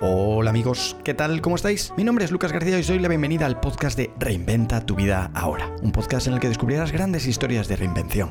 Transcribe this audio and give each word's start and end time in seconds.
Hola 0.00 0.50
amigos, 0.50 0.96
¿qué 1.04 1.14
tal? 1.14 1.40
¿Cómo 1.40 1.54
estáis? 1.54 1.92
Mi 1.96 2.02
nombre 2.02 2.24
es 2.24 2.32
Lucas 2.32 2.50
García 2.50 2.76
y 2.76 2.80
os 2.80 2.88
doy 2.88 2.98
la 2.98 3.06
bienvenida 3.06 3.46
al 3.46 3.60
podcast 3.60 3.96
de 3.96 4.10
Reinventa 4.18 4.84
tu 4.84 4.96
vida 4.96 5.30
ahora, 5.34 5.70
un 5.82 5.92
podcast 5.92 6.26
en 6.26 6.34
el 6.34 6.40
que 6.40 6.48
descubrirás 6.48 6.90
grandes 6.90 7.28
historias 7.28 7.68
de 7.68 7.76
reinvención. 7.76 8.28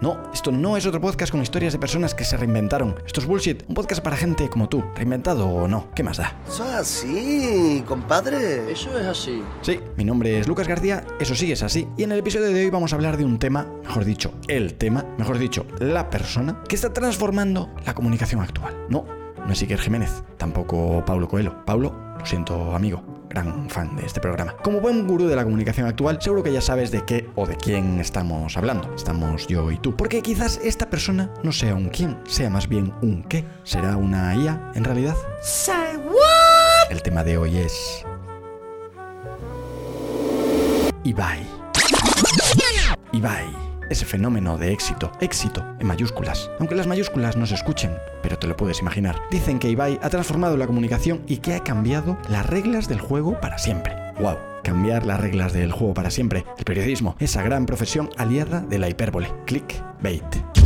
No, 0.00 0.32
esto 0.32 0.50
no 0.50 0.78
es 0.78 0.86
otro 0.86 1.00
podcast 1.00 1.30
con 1.30 1.42
historias 1.42 1.74
de 1.74 1.78
personas 1.78 2.14
que 2.14 2.24
se 2.24 2.36
reinventaron. 2.36 2.94
Esto 3.04 3.20
es 3.20 3.26
bullshit. 3.26 3.64
Un 3.68 3.74
podcast 3.74 4.00
para 4.00 4.16
gente 4.16 4.48
como 4.48 4.68
tú, 4.68 4.82
reinventado 4.94 5.46
o 5.48 5.68
no. 5.68 5.90
¿Qué 5.94 6.02
más 6.04 6.16
da? 6.18 6.40
Eso 6.48 6.64
es 6.64 6.74
así, 6.74 7.84
compadre. 7.86 8.72
Eso 8.72 8.98
es 8.98 9.06
así. 9.06 9.42
Sí, 9.60 9.80
mi 9.96 10.04
nombre 10.04 10.38
es 10.38 10.48
Lucas 10.48 10.68
García, 10.68 11.04
eso 11.20 11.34
sí 11.34 11.52
es 11.52 11.62
así. 11.62 11.86
Y 11.98 12.04
en 12.04 12.12
el 12.12 12.20
episodio 12.20 12.46
de 12.46 12.64
hoy 12.64 12.70
vamos 12.70 12.92
a 12.92 12.96
hablar 12.96 13.18
de 13.18 13.24
un 13.26 13.38
tema, 13.38 13.66
mejor 13.82 14.06
dicho, 14.06 14.32
el 14.46 14.74
tema, 14.74 15.04
mejor 15.18 15.38
dicho, 15.38 15.66
la 15.80 16.08
persona 16.08 16.62
que 16.66 16.76
está 16.76 16.92
transformando 16.92 17.68
la 17.84 17.94
comunicación 17.94 18.40
actual. 18.40 18.86
No, 18.88 19.04
no 19.48 19.54
es 19.54 19.62
Iker 19.62 19.80
Jiménez, 19.80 20.22
tampoco 20.36 21.02
Paulo 21.06 21.26
Coelho. 21.26 21.64
Paulo, 21.64 21.94
lo 22.18 22.26
siento 22.26 22.74
amigo, 22.74 23.02
gran 23.30 23.70
fan 23.70 23.96
de 23.96 24.04
este 24.04 24.20
programa. 24.20 24.54
Como 24.58 24.78
buen 24.78 25.06
gurú 25.06 25.26
de 25.26 25.34
la 25.34 25.42
comunicación 25.42 25.86
actual, 25.86 26.18
seguro 26.20 26.42
que 26.42 26.52
ya 26.52 26.60
sabes 26.60 26.90
de 26.90 27.06
qué 27.06 27.30
o 27.34 27.46
de 27.46 27.56
quién 27.56 27.98
estamos 27.98 28.58
hablando. 28.58 28.94
Estamos 28.94 29.46
yo 29.46 29.70
y 29.72 29.78
tú. 29.78 29.96
Porque 29.96 30.20
quizás 30.20 30.60
esta 30.62 30.90
persona 30.90 31.32
no 31.42 31.52
sea 31.52 31.74
un 31.74 31.88
quién, 31.88 32.18
sea 32.26 32.50
más 32.50 32.68
bien 32.68 32.92
un 33.00 33.22
qué. 33.22 33.42
¿Será 33.64 33.96
una 33.96 34.36
IA 34.36 34.72
en 34.74 34.84
realidad? 34.84 35.16
Say 35.40 35.96
what? 35.96 36.92
El 36.92 37.00
tema 37.02 37.24
de 37.24 37.38
hoy 37.38 37.56
es... 37.56 38.04
Ibai. 41.04 41.40
Ibai 43.12 43.67
ese 43.90 44.04
fenómeno 44.04 44.58
de 44.58 44.72
éxito, 44.72 45.12
éxito 45.20 45.64
en 45.78 45.86
mayúsculas, 45.86 46.50
aunque 46.58 46.74
las 46.74 46.86
mayúsculas 46.86 47.36
no 47.36 47.46
se 47.46 47.54
escuchen, 47.54 47.96
pero 48.22 48.38
te 48.38 48.46
lo 48.46 48.56
puedes 48.56 48.80
imaginar. 48.80 49.16
Dicen 49.30 49.58
que 49.58 49.70
Ibai 49.70 49.98
ha 50.02 50.10
transformado 50.10 50.56
la 50.56 50.66
comunicación 50.66 51.22
y 51.26 51.38
que 51.38 51.54
ha 51.54 51.60
cambiado 51.60 52.18
las 52.28 52.46
reglas 52.46 52.88
del 52.88 53.00
juego 53.00 53.40
para 53.40 53.58
siempre. 53.58 53.94
¡Wow! 54.20 54.36
Cambiar 54.64 55.06
las 55.06 55.20
reglas 55.20 55.52
del 55.52 55.72
juego 55.72 55.94
para 55.94 56.10
siempre. 56.10 56.44
El 56.58 56.64
periodismo, 56.64 57.16
esa 57.18 57.42
gran 57.42 57.66
profesión 57.66 58.10
aliada 58.16 58.60
de 58.60 58.78
la 58.78 58.88
hipérbole. 58.88 59.28
Clickbait. 59.46 60.57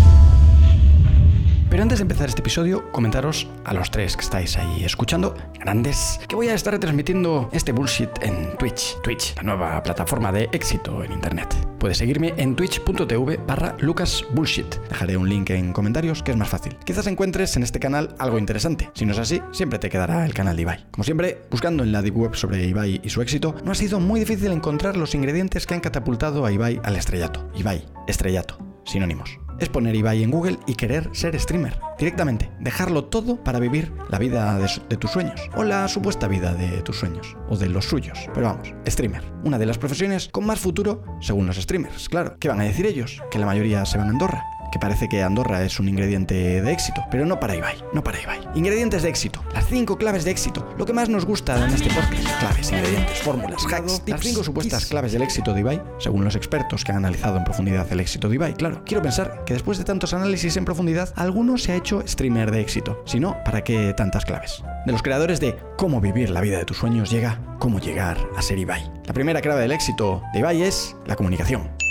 Pero 1.73 1.85
antes 1.85 2.01
de 2.01 2.03
empezar 2.03 2.29
este 2.29 2.43
episodio, 2.43 2.93
comentaros 2.93 3.49
a 3.65 3.73
los 3.73 3.91
tres 3.91 4.15
que 4.15 4.21
estáis 4.21 4.59
ahí 4.59 4.85
escuchando, 4.85 5.35
grandes, 5.59 6.21
que 6.29 6.37
voy 6.37 6.49
a 6.49 6.55
estar 6.55 6.75
retransmitiendo 6.75 7.49
este 7.51 7.73
bullshit 7.73 8.11
en 8.21 8.59
Twitch. 8.59 9.01
Twitch, 9.03 9.35
la 9.37 9.43
nueva 9.43 9.83
plataforma 9.83 10.31
de 10.31 10.51
éxito 10.53 11.03
en 11.03 11.13
Internet. 11.13 11.57
Puedes 11.79 11.97
seguirme 11.97 12.35
en 12.37 12.57
twitch.tv 12.57 13.39
barra 13.47 13.75
lucasbullshit. 13.79 14.67
Dejaré 14.91 15.17
un 15.17 15.27
link 15.27 15.49
en 15.49 15.73
comentarios 15.73 16.23
que 16.23 16.33
es 16.33 16.37
más 16.37 16.51
fácil. 16.51 16.77
Quizás 16.85 17.07
encuentres 17.07 17.57
en 17.57 17.63
este 17.63 17.81
canal 17.81 18.17
algo 18.19 18.39
interesante. 18.39 18.91
Si 18.93 19.07
no 19.07 19.13
es 19.13 19.19
así, 19.19 19.41
siempre 19.53 19.79
te 19.79 19.89
quedará 19.89 20.27
el 20.27 20.35
canal 20.35 20.57
de 20.57 20.63
Ibai. 20.63 20.87
Como 20.91 21.05
siempre, 21.05 21.41
buscando 21.51 21.85
en 21.85 21.93
la 21.93 22.03
deep 22.03 22.19
web 22.19 22.35
sobre 22.35 22.67
Ibai 22.67 23.01
y 23.03 23.09
su 23.09 23.23
éxito, 23.23 23.55
no 23.65 23.73
ha 23.73 23.75
sido 23.75 23.99
muy 23.99 24.21
difícil 24.21 24.53
encontrar 24.53 24.99
los 24.99 25.15
ingredientes 25.15 25.67
que 25.67 25.73
han 25.73 25.81
catapultado 25.81 26.45
a 26.45 26.53
Ibai 26.53 26.83
al 26.85 26.97
estrellato. 26.97 27.49
Ibai, 27.55 27.87
estrellato, 28.07 28.59
sinónimos 28.85 29.42
es 29.63 29.69
poner 29.69 29.95
Ibai 29.95 30.23
en 30.23 30.31
Google 30.31 30.59
y 30.67 30.75
querer 30.75 31.09
ser 31.13 31.39
streamer. 31.39 31.79
Directamente, 31.99 32.51
dejarlo 32.61 33.05
todo 33.05 33.43
para 33.43 33.59
vivir 33.59 33.93
la 34.11 34.19
vida 34.19 34.59
de, 34.59 34.97
tus 34.97 35.11
sueños. 35.11 35.41
O 35.55 35.65
la 35.65 35.89
supuesta 35.89 36.29
vida 36.29 36.55
de 36.55 36.83
tus 36.83 36.99
sueños. 36.99 37.37
O 37.49 37.57
de 37.57 37.69
los 37.69 37.85
suyos. 37.85 38.19
Pero 38.35 38.47
vamos, 38.47 38.75
streamer. 38.89 39.25
Una 39.45 39.59
de 39.59 39.67
las 39.67 39.79
profesiones 39.79 40.29
con 40.29 40.47
más 40.47 40.59
futuro 40.59 41.05
según 41.21 41.47
los 41.47 41.57
streamers. 41.57 42.09
Claro, 42.09 42.37
¿qué 42.39 42.49
van 42.49 42.61
a 42.61 42.65
decir 42.65 42.87
ellos? 42.87 43.23
Que 43.31 43.39
la 43.39 43.47
mayoría 43.47 43.85
se 43.87 43.99
van 43.99 44.09
a 44.09 44.11
Andorra 44.11 44.52
que 44.73 44.79
parece 44.79 45.09
que 45.09 45.23
Andorra 45.23 45.63
es 45.63 45.79
un 45.79 45.89
ingrediente 45.89 46.63
de 46.63 46.73
éxito, 46.73 47.05
pero 47.11 47.27
no 47.27 47.39
para 47.39 47.55
Ibai, 47.55 47.77
no 47.93 48.03
para 48.03 48.21
Ibai. 48.21 48.41
Ingredientes 48.55 49.03
de 49.03 49.11
éxito, 49.11 49.45
las 49.55 49.67
cinco 49.67 49.97
claves 49.99 50.25
de 50.25 50.33
éxito, 50.33 50.67
lo 50.79 50.87
que 50.87 50.93
más 50.93 51.09
nos 51.09 51.25
gusta 51.25 51.65
en 51.65 51.73
este 51.73 51.91
podcast, 51.91 52.41
claves, 52.41 52.73
ingredientes, 52.73 53.19
fórmulas, 53.21 53.65
hacks, 53.71 54.03
las 54.07 54.21
cinco 54.21 54.43
supuestas 54.43 54.87
claves 54.87 55.13
del 55.13 55.23
éxito 55.23 55.53
de 55.53 55.61
Ibai, 55.61 55.83
según 55.99 56.25
los 56.25 56.35
expertos 56.35 56.85
que 56.85 56.91
han 56.91 56.99
analizado 56.99 57.37
en 57.37 57.45
profundidad 57.45 57.87
el 57.93 58.01
éxito 58.01 58.29
de 58.29 58.35
Ibai, 58.35 58.55
claro. 58.55 58.83
Quiero 58.85 59.03
pensar 59.03 59.45
que 59.45 59.53
después 59.53 59.79
de 59.79 59.85
tantos 59.85 60.15
análisis 60.15 60.57
en 60.57 60.65
profundidad, 60.65 61.13
alguno 61.17 61.59
se 61.59 61.73
ha 61.73 61.77
hecho 61.77 62.03
streamer 62.07 62.51
de 62.51 62.61
éxito. 62.61 63.03
Si 63.05 63.21
no, 63.21 63.37
¿para 63.45 63.63
qué 63.63 63.95
tantas 63.95 64.25
claves? 64.25 64.65
De 64.87 64.93
los 64.93 65.03
creadores 65.03 65.39
de 65.39 65.57
Cómo 65.77 66.01
vivir 66.01 66.31
la 66.31 66.41
vida 66.41 66.59
de 66.59 66.65
tus 66.65 66.79
sueños 66.79 67.11
llega 67.11 67.39
Cómo 67.59 67.79
llegar 67.79 68.17
a 68.37 68.43
ser 68.43 68.59
Ibai. 68.59 68.91
La 69.05 69.13
primera 69.13 69.41
clave 69.41 69.61
del 69.61 69.73
éxito 69.73 70.23
de 70.33 70.41
Ibai 70.41 70.63
es 70.63 70.97
la 71.07 71.17
comunicación. 71.17 71.82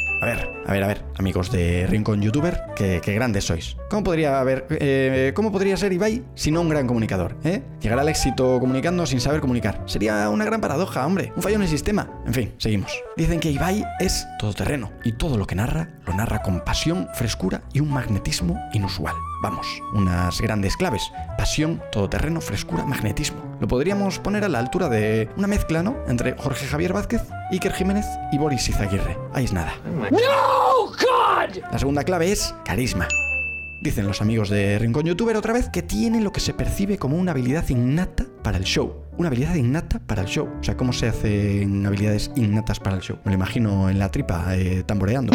A 0.66 0.74
ver, 0.74 0.84
a 0.84 0.88
ver, 0.88 1.06
amigos 1.18 1.52
de 1.52 1.88
Rincón 1.88 2.22
YouTuber, 2.22 2.62
qué, 2.76 3.00
grandes 3.14 3.46
sois. 3.46 3.78
¿Cómo 3.90 4.04
podría 4.04 4.40
haber, 4.40 4.66
eh, 4.70 5.32
cómo 5.36 5.52
podría 5.52 5.76
ser 5.78 5.92
Ibai 5.94 6.24
si 6.36 6.52
no 6.52 6.62
un 6.62 6.70
gran 6.70 6.88
comunicador? 6.88 7.36
¿eh? 7.44 7.64
Llegar 7.82 8.00
al 8.00 8.10
éxito 8.10 8.60
comunicando 8.60 9.06
sin 9.06 9.20
saber 9.20 9.42
comunicar. 9.42 9.82
Sería 9.86 10.30
una 10.30 10.46
gran 10.46 10.62
paradoja, 10.62 11.06
hombre. 11.06 11.34
Un 11.36 11.42
fallo 11.42 11.56
en 11.56 11.64
el 11.64 11.68
sistema. 11.68 12.10
En 12.26 12.34
fin, 12.34 12.54
seguimos. 12.58 12.92
Dicen 13.18 13.40
que 13.40 13.52
Ibai 13.52 13.84
es 14.00 14.28
todoterreno 14.40 14.92
y 15.04 15.14
todo 15.14 15.38
lo 15.38 15.48
que 15.48 15.56
narra 15.56 15.90
lo 16.06 16.14
narra 16.14 16.42
con 16.42 16.62
pasión, 16.62 17.08
frescura 17.14 17.62
y 17.74 17.80
un 17.80 17.92
magnetismo 17.92 18.60
inusual. 18.74 19.16
Vamos, 19.42 19.82
unas 19.94 20.40
grandes 20.40 20.78
claves. 20.78 21.12
Pasión, 21.36 21.82
todoterreno, 21.92 22.42
frescura, 22.42 22.86
magnetismo. 22.86 23.42
Lo 23.60 23.68
podríamos 23.68 24.20
poner 24.20 24.44
a 24.44 24.50
la 24.50 24.60
altura 24.60 24.88
de 24.88 25.30
una 25.36 25.48
mezcla, 25.48 25.82
¿no? 25.82 25.96
Entre 26.08 26.34
Jorge 26.38 26.68
Javier 26.68 26.94
Vázquez, 26.94 27.24
Iker 27.52 27.74
Jiménez 27.74 28.06
y 28.32 28.38
Boris 28.38 28.70
Izaguirre. 28.70 29.18
Ahí 29.34 29.46
es 29.46 29.54
nada. 29.54 29.74
¡No, 29.84 30.86
God! 30.86 31.58
La 31.72 31.80
segunda 31.80 32.04
clave 32.04 32.32
es 32.32 32.54
carisma. 32.64 33.08
Dicen 33.82 34.06
los 34.06 34.22
amigos 34.22 34.52
de 34.52 34.78
Rincón 34.78 35.06
Youtuber 35.08 35.36
otra 35.36 35.54
vez 35.54 35.70
que 35.70 35.82
tiene 35.82 36.22
lo 36.22 36.32
que 36.32 36.40
se 36.40 36.54
percibe 36.54 37.00
como 37.00 37.18
una 37.18 37.32
habilidad 37.32 37.68
innata 37.70 38.26
para 38.44 38.60
el 38.60 38.64
show. 38.64 38.94
Una 39.18 39.30
habilidad 39.30 39.56
innata 39.56 40.00
para 40.06 40.22
el 40.22 40.28
show. 40.28 40.48
O 40.60 40.64
sea, 40.64 40.78
¿cómo 40.78 40.94
se 40.94 41.08
hacen 41.08 41.84
habilidades 41.84 42.30
innatas 42.36 42.80
para 42.80 42.98
el 42.98 43.02
show? 43.02 43.18
Me 43.26 43.32
lo 43.32 43.38
imagino 43.38 43.90
en 43.90 43.98
la 43.98 44.10
tripa, 44.10 44.56
eh, 44.56 44.84
tamboreando 44.86 45.34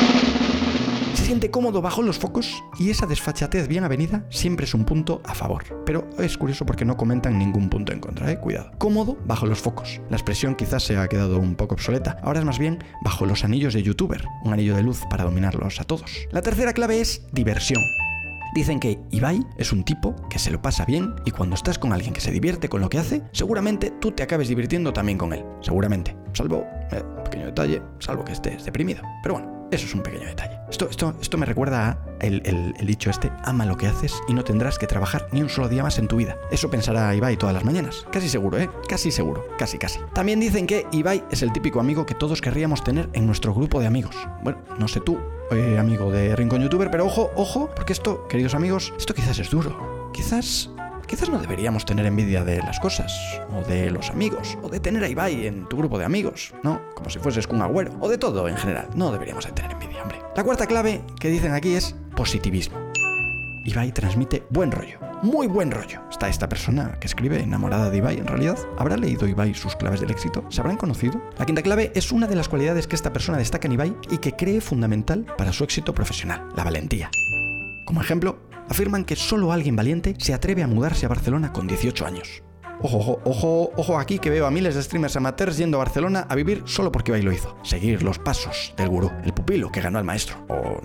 siente 1.27 1.51
cómodo 1.51 1.83
bajo 1.83 2.03
los 2.03 2.21
focos 2.21 2.63
y 2.79 2.91
esa 2.91 3.05
desfachatez 3.05 3.67
bien 3.67 3.83
avenida 3.83 4.25
siempre 4.31 4.65
es 4.65 4.75
un 4.75 4.85
punto 4.85 5.21
a 5.25 5.35
favor. 5.35 5.65
Pero 5.85 6.09
es 6.21 6.39
curioso 6.39 6.65
porque 6.65 6.85
no 6.85 6.97
comentan 6.97 7.37
ningún 7.37 7.69
punto 7.69 7.93
en 7.93 7.99
contra, 7.99 8.31
¿eh? 8.31 8.39
Cuidado. 8.39 8.71
Cómodo 8.79 9.19
bajo 9.27 9.45
los 9.45 9.59
focos. 9.59 10.01
La 10.09 10.17
expresión 10.17 10.55
quizás 10.55 10.85
se 10.85 10.97
ha 10.97 11.09
quedado 11.09 11.41
un 11.41 11.57
poco 11.57 11.75
obsoleta. 11.75 12.17
Ahora 12.23 12.39
es 12.39 12.45
más 12.45 12.61
bien 12.61 12.79
bajo 13.03 13.27
los 13.27 13.43
anillos 13.43 13.75
de 13.75 13.83
youtuber. 13.83 14.25
Un 14.45 14.53
anillo 14.53 14.77
de 14.77 14.85
luz 14.85 15.01
para 15.11 15.25
dominarlos 15.25 15.81
a 15.81 15.85
todos. 15.85 16.13
La 16.31 16.43
tercera 16.43 16.73
clave 16.73 17.01
es 17.01 17.27
diversión. 17.33 17.83
Dicen 18.55 18.79
que 18.79 19.01
Ibai 19.11 19.45
es 19.59 19.73
un 19.73 19.83
tipo 19.83 20.15
que 20.31 20.39
se 20.39 20.53
lo 20.53 20.63
pasa 20.63 20.85
bien 20.85 21.13
y 21.25 21.33
cuando 21.33 21.57
estás 21.57 21.77
con 21.77 21.93
alguien 21.93 22.15
que 22.15 22.21
se 22.21 22.31
divierte 22.31 22.69
con 22.69 22.81
lo 22.81 22.89
que 22.89 22.99
hace, 22.99 23.23
seguramente 23.33 23.93
tú 24.01 24.13
te 24.13 24.23
acabes 24.23 24.47
divirtiendo 24.47 24.93
también 24.93 25.19
con 25.19 25.33
él. 25.33 25.45
Seguramente. 25.61 26.17
Salvo, 26.35 26.65
eh, 26.93 27.03
pequeño 27.25 27.47
detalle, 27.47 27.83
salvo 27.99 28.25
que 28.25 28.33
estés 28.33 28.65
deprimido. 28.65 29.03
Pero 29.23 29.35
bueno, 29.35 29.56
eso 29.71 29.87
es 29.87 29.95
un 29.95 30.03
pequeño 30.03 30.27
detalle. 30.27 30.59
Esto, 30.71 30.89
esto, 30.91 31.15
esto 31.21 31.39
me 31.39 31.47
recuerda 31.47 31.89
a 31.89 32.25
el, 32.25 32.43
el, 32.45 32.87
dicho 32.87 33.11
este, 33.11 33.31
ama 33.45 33.67
lo 33.67 33.77
que 33.77 33.87
haces 33.87 34.15
y 34.29 34.35
no 34.35 34.45
tendrás 34.45 34.79
que 34.79 34.87
trabajar 34.87 35.29
ni 35.33 35.43
un 35.43 35.49
solo 35.49 35.69
día 35.69 35.83
más 35.83 35.99
en 35.99 36.09
tu 36.09 36.17
vida. 36.17 36.37
Eso 36.51 36.71
pensará 36.71 37.15
Ibai 37.15 37.37
todas 37.37 37.55
las 37.55 37.65
mañanas. 37.65 38.07
Casi 38.11 38.29
seguro, 38.29 38.59
¿eh? 38.59 38.71
Casi 38.89 39.11
seguro. 39.11 39.47
Casi, 39.59 39.79
casi. 39.79 40.01
También 40.13 40.41
dicen 40.41 40.67
que 40.67 40.87
Ibai 40.93 41.25
es 41.31 41.43
el 41.43 41.53
típico 41.53 41.81
amigo 41.81 42.07
que 42.07 42.15
todos 42.15 42.41
querríamos 42.41 42.83
tener 42.83 43.09
en 43.13 43.27
nuestro 43.27 43.55
grupo 43.55 43.81
de 43.81 43.87
amigos. 43.87 44.17
Bueno, 44.43 44.59
no 44.79 44.89
sé 44.89 45.01
tú, 45.01 45.19
eh, 45.51 45.79
amigo 45.79 46.11
de 46.11 46.35
Rincón 46.37 46.63
Youtuber, 46.63 46.91
pero 46.91 47.07
ojo, 47.07 47.31
ojo, 47.37 47.71
porque 47.75 47.93
esto, 47.93 48.27
queridos 48.29 48.55
amigos, 48.55 48.93
esto 48.97 49.15
quizás 49.15 49.39
es 49.39 49.51
duro. 49.51 50.11
Quizás 50.13 50.71
Quizás 51.07 51.31
no 51.31 51.39
deberíamos 51.39 51.85
tener 51.85 52.05
envidia 52.05 52.45
de 52.45 52.59
las 52.59 52.81
cosas, 52.81 53.41
o 53.57 53.63
de 53.69 53.93
los 53.93 54.11
amigos, 54.11 54.59
o 54.63 54.69
de 54.69 54.81
tener 54.81 55.05
a 55.05 55.09
Ibai 55.09 55.47
en 55.47 55.69
tu 55.69 55.77
grupo 55.77 55.99
de 55.99 56.05
amigos, 56.05 56.53
¿no? 56.65 56.81
Como 56.97 57.11
si 57.11 57.21
fueses 57.21 57.47
un 57.47 57.63
agüero, 57.63 57.93
o 58.01 58.09
de 58.09 58.19
todo 58.19 58.49
en 58.49 58.57
general. 58.57 58.89
No 58.97 59.13
deberíamos 59.13 59.47
de 59.47 59.53
tener 59.53 59.71
envidia, 59.71 60.03
hombre. 60.03 60.21
La 60.35 60.43
cuarta 60.43 60.67
clave 60.67 61.03
que 61.21 61.29
dicen 61.29 61.53
aquí 61.53 61.75
es 61.75 61.95
positivismo. 62.17 62.77
Ibai 63.65 63.93
transmite 63.93 64.43
buen 64.51 64.73
rollo, 64.73 64.99
muy 65.23 65.47
buen 65.47 65.71
rollo. 65.71 66.01
Está 66.11 66.29
esta 66.29 66.49
persona 66.49 66.99
que 67.01 67.07
escribe 67.07 67.41
enamorada 67.41 67.89
de 67.89 67.99
Ibai 67.99 68.19
en 68.19 68.27
realidad. 68.27 68.59
¿Habrá 68.77 68.97
leído 68.97 69.29
Ibai 69.29 69.55
sus 69.55 69.77
claves 69.77 70.01
del 70.01 70.11
éxito? 70.11 70.45
¿Se 70.49 70.61
habrán 70.61 70.77
conocido? 70.77 71.23
La 71.39 71.47
quinta 71.47 71.63
clave 71.63 71.93
es 71.95 72.11
una 72.11 72.27
de 72.27 72.35
las 72.35 72.49
cualidades 72.49 72.89
que 72.89 72.97
esta 72.97 73.13
persona 73.13 73.39
destaca 73.39 73.69
en 73.69 73.75
Ibai 73.75 73.97
y 74.11 74.19
que 74.19 74.33
cree 74.33 74.61
fundamental 74.61 75.25
para 75.39 75.53
su 75.53 75.63
éxito 75.63 75.95
profesional, 75.95 76.49
la 76.57 76.65
valentía. 76.65 77.11
Como 77.87 78.01
ejemplo, 78.01 78.39
afirman 78.69 79.05
que 79.05 79.17
solo 79.17 79.53
alguien 79.53 79.77
valiente 79.77 80.15
se 80.19 80.35
atreve 80.35 80.63
a 80.63 80.67
mudarse 80.67 81.07
a 81.07 81.09
Barcelona 81.09 81.53
con 81.53 81.67
18 81.67 82.07
años. 82.07 82.43
Ojo, 82.83 82.99
ojo, 82.99 83.21
ojo, 83.25 83.73
ojo 83.77 83.99
aquí 83.99 84.19
que 84.19 84.29
veo 84.29 84.47
a 84.47 84.51
miles 84.51 84.75
de 84.75 84.83
streamers 84.83 85.17
amateurs 85.17 85.57
yendo 85.57 85.79
a 85.79 85.85
Barcelona 85.85 86.27
a 86.29 86.35
vivir 86.35 86.63
solo 86.67 86.93
porque 86.93 87.11
Ibai 87.11 87.23
lo 87.23 87.33
hizo. 87.33 87.57
Seguir 87.63 88.03
los 88.03 88.19
pasos 88.19 88.75
del 88.77 88.89
gurú, 88.89 89.11
el 89.25 89.33
pupilo 89.33 89.73
que 89.73 89.81
ganó 89.81 89.99
al 89.99 90.05
maestro. 90.05 90.45
O, 90.49 90.81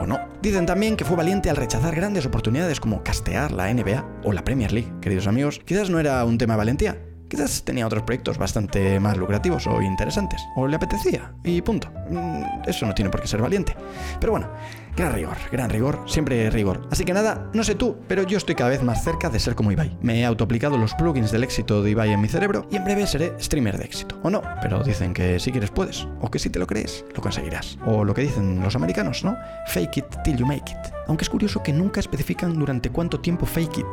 o 0.00 0.06
no. 0.06 0.18
Dicen 0.42 0.66
también 0.66 0.96
que 0.96 1.04
fue 1.04 1.16
valiente 1.16 1.48
al 1.48 1.56
rechazar 1.56 1.94
grandes 1.94 2.26
oportunidades 2.26 2.80
como 2.80 3.04
castear 3.04 3.52
la 3.52 3.72
NBA 3.72 4.22
o 4.24 4.32
la 4.32 4.42
Premier 4.42 4.72
League. 4.72 4.92
Queridos 5.00 5.28
amigos, 5.28 5.60
quizás 5.64 5.88
no 5.88 6.00
era 6.00 6.24
un 6.24 6.36
tema 6.36 6.54
de 6.54 6.58
valentía, 6.58 6.98
Quizás 7.30 7.62
tenía 7.62 7.86
otros 7.86 8.02
proyectos 8.02 8.38
bastante 8.38 8.98
más 8.98 9.16
lucrativos 9.16 9.64
o 9.68 9.80
interesantes. 9.80 10.42
O 10.56 10.66
le 10.66 10.74
apetecía. 10.74 11.32
Y 11.44 11.62
punto. 11.62 11.88
Mm, 12.10 12.42
eso 12.66 12.86
no 12.86 12.92
tiene 12.92 13.08
por 13.08 13.22
qué 13.22 13.28
ser 13.28 13.40
valiente. 13.40 13.76
Pero 14.18 14.32
bueno, 14.32 14.50
Gran 14.96 15.12
rigor, 15.12 15.36
gran 15.50 15.70
rigor, 15.70 16.00
siempre 16.06 16.50
rigor. 16.50 16.86
Así 16.90 17.04
que 17.04 17.12
nada, 17.12 17.48
no 17.54 17.64
sé 17.64 17.74
tú, 17.74 17.96
pero 18.08 18.22
yo 18.22 18.36
estoy 18.36 18.54
cada 18.54 18.70
vez 18.70 18.82
más 18.82 19.02
cerca 19.04 19.30
de 19.30 19.38
ser 19.38 19.54
como 19.54 19.72
Ibai. 19.72 19.96
Me 20.02 20.20
he 20.20 20.24
autoaplicado 20.24 20.76
los 20.76 20.94
plugins 20.94 21.30
del 21.30 21.44
éxito 21.44 21.82
de 21.82 21.90
Ibai 21.90 22.12
en 22.12 22.20
mi 22.20 22.28
cerebro 22.28 22.66
y 22.70 22.76
en 22.76 22.84
breve 22.84 23.06
seré 23.06 23.34
streamer 23.40 23.78
de 23.78 23.84
éxito. 23.84 24.18
O 24.22 24.30
no, 24.30 24.42
pero 24.60 24.82
dicen 24.82 25.14
que 25.14 25.38
si 25.38 25.52
quieres 25.52 25.70
puedes, 25.70 26.06
o 26.20 26.30
que 26.30 26.38
si 26.38 26.50
te 26.50 26.58
lo 26.58 26.66
crees, 26.66 27.04
lo 27.14 27.22
conseguirás. 27.22 27.78
O 27.86 28.04
lo 28.04 28.14
que 28.14 28.22
dicen 28.22 28.60
los 28.62 28.76
americanos, 28.76 29.24
¿no? 29.24 29.36
Fake 29.68 29.98
it 29.98 30.06
till 30.24 30.36
you 30.36 30.46
make 30.46 30.70
it. 30.70 30.92
Aunque 31.06 31.24
es 31.24 31.30
curioso 31.30 31.62
que 31.62 31.72
nunca 31.72 32.00
especifican 32.00 32.58
durante 32.58 32.90
cuánto 32.90 33.20
tiempo 33.20 33.46
fake 33.46 33.78
it. 33.78 33.86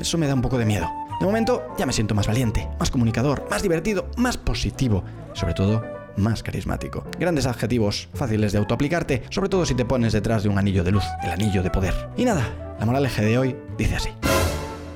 Eso 0.00 0.18
me 0.18 0.26
da 0.26 0.34
un 0.34 0.42
poco 0.42 0.58
de 0.58 0.64
miedo. 0.64 0.88
De 1.20 1.26
momento 1.26 1.74
ya 1.76 1.86
me 1.86 1.92
siento 1.92 2.14
más 2.14 2.26
valiente, 2.26 2.68
más 2.78 2.90
comunicador, 2.90 3.46
más 3.50 3.62
divertido, 3.62 4.08
más 4.16 4.36
positivo. 4.36 5.02
Sobre 5.32 5.54
todo, 5.54 5.82
más 6.16 6.42
carismático. 6.42 7.04
Grandes 7.18 7.46
adjetivos, 7.46 8.08
fáciles 8.14 8.52
de 8.52 8.58
autoaplicarte, 8.58 9.22
sobre 9.30 9.48
todo 9.48 9.66
si 9.66 9.74
te 9.74 9.84
pones 9.84 10.12
detrás 10.12 10.42
de 10.42 10.48
un 10.48 10.58
anillo 10.58 10.84
de 10.84 10.92
luz, 10.92 11.04
el 11.22 11.30
anillo 11.30 11.62
de 11.62 11.70
poder. 11.70 11.94
Y 12.16 12.24
nada, 12.24 12.76
la 12.78 12.86
moraleja 12.86 13.22
de 13.22 13.38
hoy 13.38 13.56
dice 13.76 13.96
así. 13.96 14.10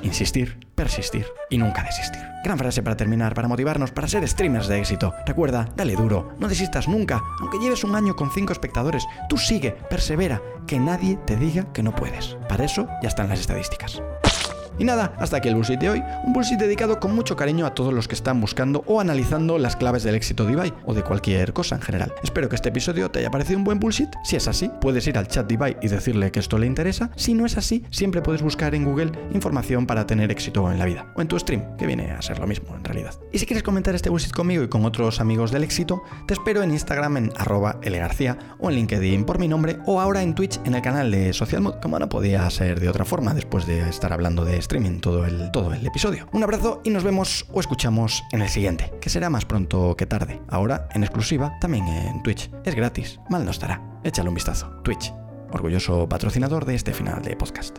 Insistir, 0.02 0.58
persistir 0.74 1.26
y 1.48 1.58
nunca 1.58 1.82
desistir. 1.84 2.20
Gran 2.42 2.58
frase 2.58 2.82
para 2.82 2.96
terminar, 2.96 3.34
para 3.34 3.46
motivarnos, 3.46 3.92
para 3.92 4.08
ser 4.08 4.26
streamers 4.26 4.66
de 4.66 4.80
éxito. 4.80 5.14
Recuerda, 5.24 5.68
dale 5.76 5.94
duro, 5.94 6.34
no 6.40 6.48
desistas 6.48 6.88
nunca, 6.88 7.22
aunque 7.40 7.58
lleves 7.58 7.84
un 7.84 7.94
año 7.94 8.16
con 8.16 8.32
5 8.32 8.52
espectadores, 8.52 9.06
tú 9.28 9.38
sigue, 9.38 9.70
persevera, 9.88 10.42
que 10.66 10.80
nadie 10.80 11.18
te 11.24 11.36
diga 11.36 11.72
que 11.72 11.84
no 11.84 11.94
puedes. 11.94 12.36
Para 12.48 12.64
eso 12.64 12.88
ya 13.00 13.08
están 13.08 13.28
las 13.28 13.38
estadísticas. 13.38 14.02
Y 14.78 14.84
nada, 14.84 15.14
hasta 15.18 15.36
aquí 15.36 15.48
el 15.48 15.54
bullshit 15.54 15.78
de 15.78 15.90
hoy. 15.90 16.02
Un 16.24 16.32
bullshit 16.32 16.58
dedicado 16.58 16.98
con 16.98 17.14
mucho 17.14 17.36
cariño 17.36 17.66
a 17.66 17.74
todos 17.74 17.92
los 17.92 18.08
que 18.08 18.14
están 18.14 18.40
buscando 18.40 18.82
o 18.86 19.00
analizando 19.00 19.58
las 19.58 19.76
claves 19.76 20.02
del 20.02 20.14
éxito 20.14 20.44
de 20.44 20.52
Ibai 20.52 20.72
o 20.84 20.94
de 20.94 21.02
cualquier 21.02 21.52
cosa 21.52 21.76
en 21.76 21.82
general. 21.82 22.12
Espero 22.22 22.48
que 22.48 22.56
este 22.56 22.70
episodio 22.70 23.10
te 23.10 23.20
haya 23.20 23.30
parecido 23.30 23.58
un 23.58 23.64
buen 23.64 23.78
bullshit. 23.78 24.08
Si 24.24 24.36
es 24.36 24.48
así, 24.48 24.70
puedes 24.80 25.06
ir 25.06 25.18
al 25.18 25.28
chat 25.28 25.46
de 25.46 25.54
Ibai 25.54 25.76
y 25.82 25.88
decirle 25.88 26.30
que 26.30 26.40
esto 26.40 26.58
le 26.58 26.66
interesa. 26.66 27.10
Si 27.16 27.34
no 27.34 27.46
es 27.46 27.56
así, 27.56 27.84
siempre 27.90 28.22
puedes 28.22 28.42
buscar 28.42 28.74
en 28.74 28.84
Google 28.84 29.12
información 29.32 29.86
para 29.86 30.06
tener 30.06 30.30
éxito 30.30 30.70
en 30.70 30.78
la 30.78 30.86
vida. 30.86 31.12
O 31.16 31.20
en 31.20 31.28
tu 31.28 31.38
stream, 31.38 31.76
que 31.76 31.86
viene 31.86 32.10
a 32.12 32.22
ser 32.22 32.38
lo 32.38 32.46
mismo 32.46 32.74
en 32.74 32.84
realidad. 32.84 33.14
Y 33.32 33.38
si 33.38 33.46
quieres 33.46 33.62
comentar 33.62 33.94
este 33.94 34.10
bullshit 34.10 34.32
conmigo 34.32 34.62
y 34.62 34.68
con 34.68 34.84
otros 34.84 35.20
amigos 35.20 35.50
del 35.50 35.64
éxito, 35.64 36.02
te 36.26 36.34
espero 36.34 36.62
en 36.62 36.70
Instagram 36.70 37.16
en 37.16 37.32
arroba 37.36 37.78
lgarcía 37.82 38.38
o 38.58 38.70
en 38.70 38.76
LinkedIn 38.76 39.24
por 39.24 39.38
mi 39.38 39.48
nombre 39.48 39.78
o 39.86 40.00
ahora 40.00 40.22
en 40.22 40.34
Twitch 40.34 40.60
en 40.64 40.74
el 40.74 40.82
canal 40.82 41.10
de 41.10 41.32
Socialmod, 41.32 41.80
como 41.80 41.98
no 41.98 42.08
podía 42.08 42.48
ser 42.50 42.80
de 42.80 42.88
otra 42.88 43.04
forma 43.04 43.34
después 43.34 43.66
de 43.66 43.80
estar 43.88 44.12
hablando 44.12 44.44
de 44.44 44.61
streaming 44.62 45.00
todo 45.00 45.26
el, 45.26 45.50
todo 45.52 45.72
el 45.72 45.86
episodio. 45.86 46.26
Un 46.32 46.42
abrazo 46.42 46.80
y 46.84 46.90
nos 46.90 47.04
vemos 47.04 47.46
o 47.52 47.60
escuchamos 47.60 48.24
en 48.32 48.42
el 48.42 48.48
siguiente, 48.48 48.92
que 49.00 49.10
será 49.10 49.28
más 49.30 49.44
pronto 49.44 49.94
que 49.96 50.06
tarde. 50.06 50.40
Ahora, 50.48 50.88
en 50.94 51.02
exclusiva, 51.02 51.58
también 51.60 51.86
en 51.86 52.22
Twitch. 52.22 52.50
Es 52.64 52.74
gratis, 52.74 53.20
mal 53.28 53.44
no 53.44 53.50
estará. 53.50 53.80
Échale 54.04 54.28
un 54.28 54.34
vistazo. 54.34 54.68
Twitch, 54.82 55.12
orgulloso 55.52 56.08
patrocinador 56.08 56.64
de 56.64 56.74
este 56.74 56.92
final 56.92 57.22
de 57.22 57.36
podcast. 57.36 57.78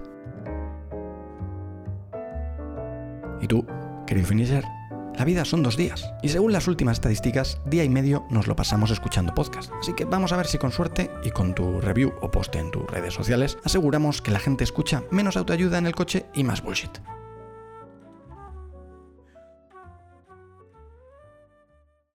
¿Y 3.42 3.48
tú, 3.48 3.66
querido 4.06 4.28
finisher? 4.28 4.64
La 5.18 5.26
vida 5.26 5.46
son 5.46 5.62
dos 5.62 5.78
días, 5.78 6.12
y 6.24 6.30
según 6.30 6.52
las 6.52 6.68
últimas 6.68 6.98
estadísticas, 6.98 7.60
día 7.66 7.84
y 7.84 7.90
medio 7.90 8.26
nos 8.32 8.48
lo 8.48 8.56
pasamos 8.56 8.90
escuchando 8.90 9.34
podcast. 9.36 9.72
Así 9.80 9.94
que 9.94 10.06
vamos 10.06 10.32
a 10.32 10.38
ver 10.38 10.48
si 10.48 10.58
con 10.58 10.72
suerte 10.72 11.12
y 11.24 11.30
con 11.30 11.54
tu 11.54 11.80
review 11.80 12.14
o 12.22 12.32
post 12.32 12.56
en 12.56 12.72
tus 12.72 12.90
redes 12.90 13.14
sociales 13.14 13.58
aseguramos 13.64 14.22
que 14.22 14.32
la 14.32 14.40
gente 14.40 14.64
escucha 14.64 15.04
menos 15.12 15.38
autoayuda 15.38 15.78
en 15.78 15.86
el 15.86 15.96
coche 15.96 16.26
y 16.34 16.44
más 16.44 16.64
bullshit. 16.64 16.92